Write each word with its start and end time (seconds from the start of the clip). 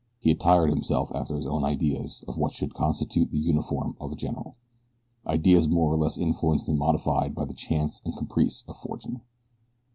He 0.17 0.31
attired 0.31 0.71
himself 0.71 1.11
after 1.13 1.35
his 1.35 1.45
own 1.45 1.63
ideas 1.63 2.23
of 2.27 2.35
what 2.35 2.53
should 2.53 2.73
constitute 2.73 3.29
the 3.29 3.37
uniform 3.37 3.95
of 4.01 4.11
a 4.11 4.15
general 4.15 4.55
ideas 5.27 5.67
more 5.69 5.93
or 5.93 5.95
less 5.99 6.17
influenced 6.17 6.67
and 6.67 6.79
modified 6.79 7.35
by 7.35 7.45
the 7.45 7.53
chance 7.53 8.01
and 8.03 8.17
caprice 8.17 8.63
of 8.67 8.77
fortune. 8.77 9.21